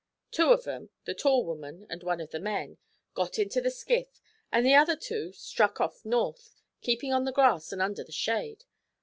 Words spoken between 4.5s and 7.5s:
an' the other two struck off north, keepin' on the